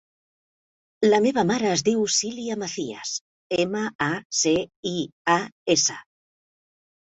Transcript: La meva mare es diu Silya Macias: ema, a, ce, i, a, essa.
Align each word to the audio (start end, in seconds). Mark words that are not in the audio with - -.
La 1.09 1.17
meva 1.25 1.43
mare 1.49 1.67
es 1.71 1.83
diu 1.89 2.07
Silya 2.13 2.57
Macias: 2.61 3.11
ema, 3.65 3.83
a, 4.07 4.09
ce, 4.39 4.55
i, 4.95 4.97
a, 5.37 5.37
essa. 5.77 6.01